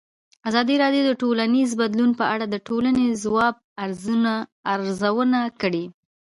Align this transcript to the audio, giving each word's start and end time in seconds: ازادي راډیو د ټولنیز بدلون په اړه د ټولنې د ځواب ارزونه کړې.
ازادي 0.49 0.75
راډیو 0.83 1.03
د 1.05 1.11
ټولنیز 1.21 1.69
بدلون 1.81 2.11
په 2.19 2.25
اړه 2.33 2.45
د 2.49 2.55
ټولنې 2.67 3.03
د 3.07 3.13
ځواب 3.23 3.55
ارزونه 4.73 5.39
کړې. 5.61 5.85